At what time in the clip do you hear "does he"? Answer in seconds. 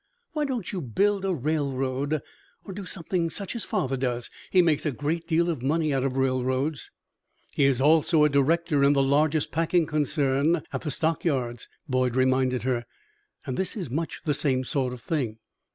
3.95-4.59